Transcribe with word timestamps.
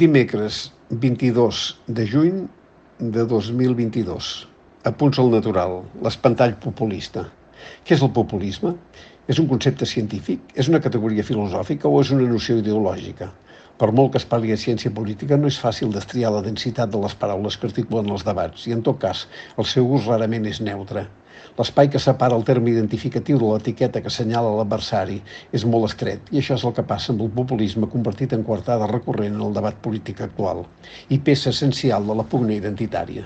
Dimecres 0.00 0.70
22 0.88 1.76
de 1.86 2.06
juny 2.08 2.36
de 2.98 3.24
2022. 3.28 4.28
Apunts 4.88 5.18
al 5.20 5.28
natural, 5.34 5.74
l'espantall 6.06 6.54
populista. 6.62 7.26
Què 7.84 7.98
és 7.98 8.04
el 8.06 8.08
populisme? 8.16 8.72
És 9.28 9.42
un 9.42 9.50
concepte 9.50 9.84
científic? 9.90 10.54
És 10.56 10.70
una 10.72 10.80
categoria 10.80 11.26
filosòfica 11.30 11.90
o 11.90 12.00
és 12.00 12.14
una 12.16 12.30
noció 12.30 12.56
ideològica? 12.62 13.28
Per 13.80 13.86
molt 13.96 14.10
que 14.12 14.20
es 14.20 14.26
parli 14.28 14.50
de 14.52 14.58
ciència 14.60 14.90
política, 14.96 15.36
no 15.40 15.48
és 15.48 15.56
fàcil 15.60 15.92
destriar 15.92 16.30
la 16.34 16.42
densitat 16.44 16.90
de 16.92 16.98
les 17.00 17.14
paraules 17.20 17.54
que 17.56 17.64
articulen 17.68 18.10
els 18.12 18.24
debats 18.26 18.66
i, 18.68 18.74
en 18.76 18.82
tot 18.84 18.98
cas, 19.00 19.22
el 19.56 19.66
seu 19.70 19.86
ús 19.96 20.08
rarament 20.10 20.48
és 20.50 20.58
neutre. 20.66 21.06
L'espai 21.56 21.88
que 21.92 22.02
separa 22.04 22.36
el 22.36 22.44
terme 22.50 22.68
identificatiu 22.74 23.38
de 23.40 23.46
l'etiqueta 23.48 24.02
que 24.04 24.10
assenyala 24.12 24.50
l'adversari 24.58 25.16
és 25.56 25.64
molt 25.74 25.88
estret 25.88 26.28
i 26.34 26.42
això 26.42 26.58
és 26.58 26.64
el 26.68 26.74
que 26.76 26.84
passa 26.90 27.14
amb 27.14 27.24
el 27.24 27.30
populisme 27.38 27.88
convertit 27.94 28.34
en 28.36 28.44
coartada 28.50 28.88
recurrent 28.90 29.38
en 29.38 29.46
el 29.46 29.56
debat 29.56 29.78
polític 29.86 30.20
actual 30.26 30.60
i 31.08 31.18
peça 31.30 31.54
essencial 31.54 32.10
de 32.10 32.18
la 32.18 32.26
pugna 32.34 32.52
identitària. 32.58 33.24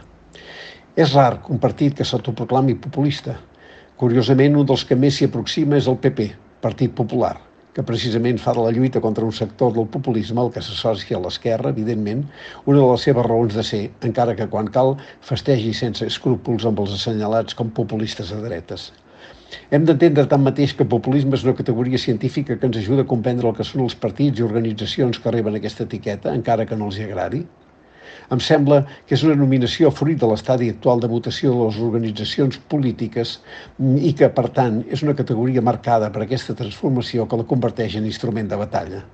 És 0.95 1.17
rar 1.19 1.41
un 1.51 1.59
partit 1.67 1.99
que 1.99 2.07
s'autoproclami 2.07 2.79
populista. 2.87 3.35
Curiosament, 3.99 4.55
un 4.63 4.71
dels 4.71 4.87
que 4.87 5.01
més 5.03 5.19
s'hi 5.19 5.27
aproxima 5.27 5.83
és 5.83 5.91
el 5.91 5.99
PP, 6.07 6.29
Partit 6.63 6.95
Popular, 7.03 7.35
que 7.75 7.83
precisament 7.83 8.39
fa 8.39 8.55
de 8.55 8.63
la 8.65 8.73
lluita 8.75 9.01
contra 9.03 9.27
un 9.27 9.33
sector 9.35 9.73
del 9.75 9.89
populisme 9.95 10.43
el 10.43 10.53
que 10.55 10.63
s'associa 10.63 11.19
a 11.19 11.23
l'esquerra, 11.25 11.73
evidentment, 11.75 12.23
una 12.65 12.79
de 12.81 12.91
les 12.91 13.07
seves 13.09 13.27
raons 13.27 13.57
de 13.59 13.65
ser, 13.67 13.83
encara 14.09 14.37
que 14.39 14.47
quan 14.53 14.71
cal 14.77 14.95
festegi 15.31 15.73
sense 15.75 16.07
escrúpols 16.07 16.69
amb 16.71 16.85
els 16.85 16.95
assenyalats 16.99 17.59
com 17.59 17.75
populistes 17.81 18.31
de 18.31 18.39
dretes. 18.45 18.93
Hem 19.75 19.85
d'entendre 19.89 20.27
tanmateix 20.31 20.73
que 20.79 20.87
populisme 20.95 21.37
és 21.39 21.45
una 21.47 21.57
categoria 21.59 21.99
científica 22.05 22.57
que 22.59 22.71
ens 22.71 22.79
ajuda 22.81 23.05
a 23.05 23.11
comprendre 23.11 23.51
el 23.51 23.59
que 23.59 23.67
són 23.67 23.85
els 23.89 23.99
partits 24.07 24.41
i 24.41 24.47
organitzacions 24.47 25.21
que 25.23 25.35
reben 25.35 25.59
aquesta 25.59 25.87
etiqueta, 25.89 26.35
encara 26.35 26.67
que 26.71 26.79
no 26.79 26.91
els 26.91 26.99
hi 26.99 27.07
agradi. 27.11 27.45
Em 28.35 28.41
sembla 28.41 28.83
que 29.07 29.17
és 29.17 29.25
una 29.27 29.37
nominació 29.39 29.91
fruit 29.95 30.21
de 30.21 30.29
l'estadi 30.31 30.71
actual 30.73 31.03
de 31.03 31.11
votació 31.11 31.53
de 31.53 31.67
les 31.67 31.81
organitzacions 31.89 32.61
polítiques 32.73 33.39
i 33.81 34.15
que, 34.19 34.31
per 34.33 34.49
tant, 34.57 34.83
és 34.91 35.03
una 35.07 35.17
categoria 35.19 35.65
marcada 35.65 36.11
per 36.15 36.25
aquesta 36.25 36.57
transformació 36.59 37.29
que 37.29 37.41
la 37.41 37.49
converteix 37.51 37.99
en 38.01 38.09
instrument 38.09 38.49
de 38.51 38.61
batalla. 38.61 39.05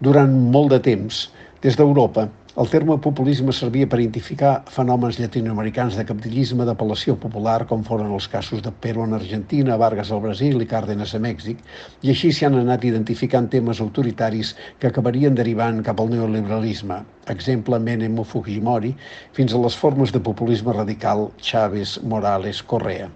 Durant 0.00 0.34
molt 0.52 0.74
de 0.74 0.80
temps, 0.84 1.26
des 1.64 1.78
d'Europa, 1.78 2.28
el 2.56 2.70
terme 2.72 2.94
populisme 3.04 3.52
servia 3.52 3.86
per 3.92 3.98
identificar 4.00 4.50
fenòmens 4.72 5.18
llatinoamericans 5.20 5.98
de 5.98 6.04
capdillisme 6.08 6.64
d'apel·lació 6.64 7.16
popular, 7.20 7.66
com 7.68 7.82
foren 7.84 8.14
els 8.16 8.28
casos 8.32 8.62
de 8.64 8.72
Perón 8.84 9.12
en 9.12 9.18
Argentina, 9.18 9.76
Vargas 9.82 10.08
al 10.08 10.22
Brasil 10.24 10.64
i 10.64 10.68
Cárdenas 10.70 11.12
a 11.12 11.20
Mèxic, 11.20 11.60
i 12.00 12.14
així 12.14 12.32
s'hi 12.32 12.48
han 12.48 12.56
anat 12.62 12.88
identificant 12.88 13.50
temes 13.52 13.82
autoritaris 13.84 14.54
que 14.80 14.88
acabarien 14.88 15.36
derivant 15.36 15.84
cap 15.84 16.00
al 16.00 16.08
neoliberalisme, 16.14 17.02
exemple 17.36 17.82
Menem 17.90 18.16
o 18.24 18.24
Fujimori, 18.24 18.96
fins 19.36 19.52
a 19.52 19.60
les 19.66 19.76
formes 19.76 20.16
de 20.16 20.24
populisme 20.32 20.72
radical 20.80 21.28
Chávez, 21.36 21.98
Morales, 22.08 22.64
Correa. 22.64 23.12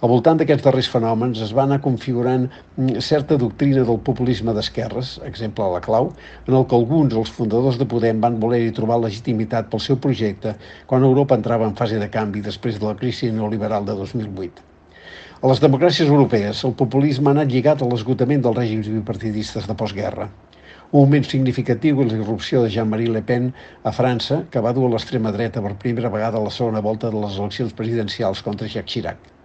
Al 0.00 0.10
voltant 0.12 0.38
d'aquests 0.40 0.64
darrers 0.66 0.88
fenòmens 0.92 1.40
es 1.46 1.52
va 1.56 1.64
anar 1.64 1.80
configurant 1.84 2.46
mm, 2.48 3.00
certa 3.08 3.38
doctrina 3.42 3.84
del 3.88 3.98
populisme 4.08 4.54
d'esquerres, 4.56 5.16
exemple 5.30 5.64
a 5.64 5.72
la 5.74 5.82
clau, 5.86 6.12
en 6.46 6.58
el 6.60 6.66
que 6.70 6.78
alguns, 6.78 7.16
els 7.22 7.32
fundadors 7.38 7.80
de 7.80 7.88
Podem, 7.90 8.22
van 8.24 8.40
voler-hi 8.42 8.72
trobar 8.78 9.00
legitimitat 9.02 9.68
pel 9.72 9.84
seu 9.88 10.00
projecte 10.06 10.54
quan 10.86 11.06
Europa 11.10 11.38
entrava 11.40 11.68
en 11.68 11.76
fase 11.82 12.00
de 12.02 12.08
canvi 12.18 12.44
després 12.46 12.80
de 12.80 12.88
la 12.88 12.96
crisi 13.02 13.32
neoliberal 13.32 13.88
de 13.88 13.98
2008. 14.00 14.66
A 15.42 15.48
les 15.50 15.60
democràcies 15.60 16.08
europees, 16.08 16.64
el 16.64 16.72
populisme 16.80 17.28
ha 17.28 17.36
anat 17.36 17.50
lligat 17.52 17.82
a 17.84 17.88
l'esgotament 17.90 18.44
dels 18.44 18.56
règims 18.56 18.88
bipartidistes 18.88 19.68
de 19.68 19.76
postguerra. 19.82 20.30
Un 20.92 21.02
moment 21.02 21.24
significatiu 21.28 22.00
és 22.04 22.12
la 22.12 22.20
irrupció 22.22 22.62
de 22.62 22.72
Jean-Marie 22.72 23.12
Le 23.12 23.22
Pen 23.30 23.52
a 23.84 23.92
França, 24.00 24.44
que 24.50 24.62
va 24.64 24.72
dur 24.76 24.86
a 24.88 24.92
l'extrema 24.94 25.32
dreta 25.36 25.62
per 25.64 25.74
primera 25.86 26.12
vegada 26.18 26.40
a 26.40 26.44
la 26.48 26.56
segona 26.58 26.84
volta 26.90 27.10
de 27.12 27.24
les 27.24 27.40
eleccions 27.40 27.74
presidencials 27.80 28.44
contra 28.46 28.70
Jacques 28.76 28.94
Chirac. 28.94 29.35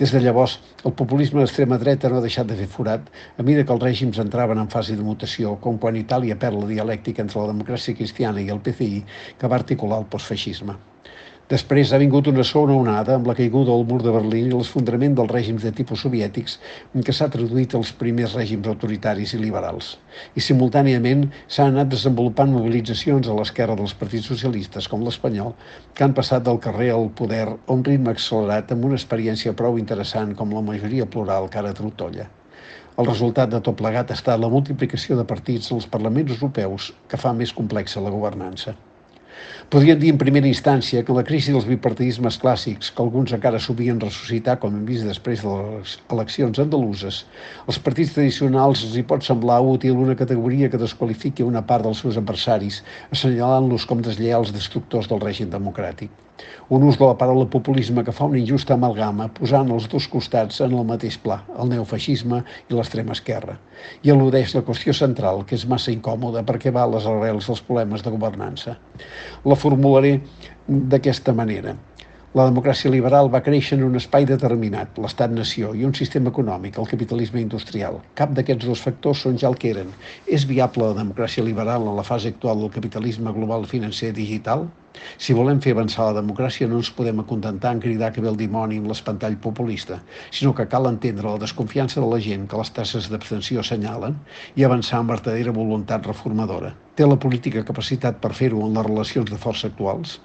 Des 0.00 0.12
de 0.14 0.20
llavors, 0.22 0.52
el 0.88 0.92
populisme 0.98 1.40
d'extrema 1.40 1.78
dreta 1.82 2.10
no 2.10 2.18
ha 2.18 2.24
deixat 2.24 2.46
de 2.50 2.56
fer 2.60 2.68
forat 2.74 3.08
a 3.36 3.46
mesura 3.46 3.64
que 3.66 3.74
els 3.76 3.82
règims 3.86 4.20
entraven 4.22 4.60
en 4.62 4.70
fase 4.74 4.96
de 4.98 5.06
mutació, 5.06 5.56
com 5.64 5.80
quan 5.82 5.98
Itàlia 5.98 6.38
perd 6.44 6.60
la 6.60 6.70
dialèctica 6.70 7.24
entre 7.24 7.42
la 7.42 7.50
democràcia 7.52 7.98
cristiana 7.98 8.44
i 8.44 8.52
el 8.54 8.62
PCI 8.68 9.02
que 9.40 9.50
va 9.50 9.58
articular 9.62 9.98
el 10.02 10.08
postfeixisme. 10.14 10.78
Després 11.48 11.94
ha 11.96 11.98
vingut 12.00 12.26
una 12.28 12.42
segona 12.44 12.74
onada 12.76 13.14
amb 13.16 13.28
la 13.28 13.34
caiguda 13.36 13.70
del 13.70 13.86
mur 13.90 14.02
de 14.04 14.10
Berlín 14.12 14.50
i 14.50 14.52
l'esfondrament 14.52 15.14
dels 15.16 15.30
règims 15.30 15.62
de 15.64 15.70
tipus 15.78 16.02
soviètics 16.04 16.56
en 16.92 17.06
què 17.06 17.12
s'ha 17.16 17.28
traduït 17.32 17.76
els 17.78 17.92
primers 18.02 18.34
règims 18.36 18.66
autoritaris 18.68 19.32
i 19.32 19.40
liberals. 19.40 19.86
I 20.36 20.44
simultàniament 20.44 21.22
s'han 21.46 21.70
anat 21.72 21.88
desenvolupant 21.94 22.52
mobilitzacions 22.52 23.30
a 23.32 23.36
l'esquerra 23.38 23.76
dels 23.78 23.94
partits 23.96 24.28
socialistes, 24.28 24.88
com 24.92 25.06
l'espanyol, 25.06 25.54
que 25.94 26.04
han 26.04 26.16
passat 26.18 26.44
del 26.44 26.60
carrer 26.66 26.90
al 26.96 27.08
poder 27.22 27.46
a 27.46 27.56
un 27.76 27.86
ritme 27.86 28.12
accelerat 28.12 28.74
amb 28.76 28.84
una 28.90 29.00
experiència 29.00 29.54
prou 29.62 29.80
interessant 29.80 30.36
com 30.42 30.52
la 30.52 30.64
majoria 30.68 31.08
plural 31.16 31.48
que 31.48 31.62
ara 31.62 31.72
trotolla. 31.80 32.28
El 32.98 33.08
resultat 33.08 33.56
de 33.56 33.62
tot 33.64 33.80
plegat 33.80 34.12
ha 34.12 34.20
estat 34.20 34.44
la 34.44 34.52
multiplicació 34.52 35.16
de 35.16 35.24
partits 35.32 35.72
als 35.72 35.88
parlaments 35.96 36.36
europeus 36.36 36.92
que 37.08 37.24
fa 37.24 37.32
més 37.40 37.56
complexa 37.62 38.04
la 38.04 38.12
governança. 38.12 38.76
Podríem 39.74 39.98
dir 40.00 40.10
en 40.14 40.18
primera 40.20 40.48
instància 40.48 41.02
que 41.04 41.16
la 41.16 41.24
crisi 41.30 41.52
dels 41.54 41.66
bipartidismes 41.68 42.38
clàssics, 42.44 42.88
que 42.94 43.02
alguns 43.04 43.34
encara 43.36 43.60
s'havien 43.60 44.00
ressuscitar, 44.04 44.58
com 44.62 44.76
hem 44.78 44.86
vist 44.88 45.04
després 45.08 45.42
de 45.44 45.56
les 45.56 45.96
eleccions 46.16 46.62
andaluses, 46.64 47.24
els 47.66 47.80
partits 47.88 48.14
tradicionals 48.16 48.86
els 48.86 48.96
hi 48.96 49.04
pot 49.10 49.26
semblar 49.28 49.58
útil 49.74 50.00
una 50.06 50.16
categoria 50.22 50.70
que 50.72 50.80
desqualifiqui 50.84 51.44
una 51.48 51.64
part 51.72 51.84
dels 51.88 52.00
seus 52.04 52.16
adversaris, 52.22 52.80
assenyalant-los 53.12 53.84
com 53.90 54.00
deslleials 54.08 54.54
destructors 54.56 55.12
del 55.12 55.20
règim 55.28 55.52
democràtic. 55.52 56.27
Un 56.68 56.84
ús 56.84 56.98
de 57.00 57.06
la 57.06 57.16
paraula 57.20 57.46
populisme 57.50 58.04
que 58.04 58.12
fa 58.12 58.28
una 58.28 58.38
injusta 58.38 58.74
amalgama, 58.76 59.28
posant 59.38 59.72
els 59.74 59.88
dos 59.88 60.08
costats 60.12 60.60
en 60.66 60.74
el 60.76 60.84
mateix 60.90 61.16
pla, 61.22 61.40
el 61.58 61.72
neofeixisme 61.72 62.42
i 62.68 62.76
l'extrema 62.76 63.16
esquerra, 63.16 63.56
i 64.04 64.12
al·ludeix 64.12 64.54
la 64.54 64.64
qüestió 64.66 64.94
central, 64.96 65.44
que 65.48 65.56
és 65.58 65.66
massa 65.66 65.94
incòmoda 65.94 66.44
perquè 66.48 66.74
va 66.74 66.84
a 66.84 66.92
les 66.94 67.08
arrels 67.08 67.48
dels 67.48 67.64
problemes 67.64 68.04
de 68.04 68.14
governança. 68.14 68.76
La 69.44 69.56
formularé 69.56 70.18
d'aquesta 70.68 71.32
manera. 71.32 71.74
La 72.36 72.44
democràcia 72.44 72.90
liberal 72.92 73.30
va 73.32 73.40
créixer 73.40 73.78
en 73.78 73.86
un 73.86 73.94
espai 73.96 74.26
determinat, 74.28 74.98
l'estat-nació, 75.00 75.70
i 75.72 75.86
un 75.88 75.94
sistema 75.96 76.28
econòmic, 76.28 76.74
el 76.76 76.88
capitalisme 76.90 77.40
industrial. 77.40 78.02
Cap 78.20 78.34
d'aquests 78.36 78.68
dos 78.68 78.82
factors 78.84 79.22
són 79.24 79.38
ja 79.40 79.48
el 79.48 79.56
que 79.62 79.70
eren. 79.70 79.94
És 80.38 80.44
viable 80.50 80.90
la 80.90 80.98
democràcia 80.98 81.44
liberal 81.46 81.88
en 81.88 81.96
la 81.96 82.04
fase 82.04 82.28
actual 82.34 82.60
del 82.60 82.74
capitalisme 82.74 83.32
global 83.32 83.64
financer 83.72 84.12
digital? 84.12 84.66
Si 85.16 85.38
volem 85.40 85.64
fer 85.64 85.72
avançar 85.72 86.10
la 86.10 86.18
democràcia 86.20 86.68
no 86.68 86.82
ens 86.82 86.92
podem 87.00 87.24
acontentar 87.24 87.72
en 87.72 87.80
cridar 87.86 88.12
que 88.12 88.20
ve 88.20 88.28
el 88.28 88.36
dimoni 88.44 88.82
amb 88.82 88.92
l'espantall 88.92 89.40
populista, 89.48 90.02
sinó 90.28 90.52
que 90.52 90.68
cal 90.68 90.92
entendre 90.92 91.32
la 91.32 91.40
desconfiança 91.48 92.02
de 92.04 92.12
la 92.12 92.20
gent 92.28 92.44
que 92.50 92.60
les 92.60 92.76
tasses 92.76 93.08
d'abstenció 93.08 93.64
assenyalen 93.64 94.20
i 94.54 94.68
avançar 94.68 95.00
amb 95.00 95.16
vertadera 95.16 95.56
voluntat 95.64 96.12
reformadora. 96.12 96.76
Té 96.94 97.08
la 97.08 97.16
política 97.16 97.64
capacitat 97.64 98.20
per 98.20 98.36
fer-ho 98.36 98.66
en 98.68 98.76
les 98.76 98.90
relacions 98.92 99.32
de 99.32 99.40
força 99.48 99.72
actuals? 99.72 100.18